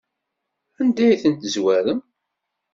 Anda 0.79 1.01
ay 1.05 1.17
tent-tezwarem? 1.21 2.01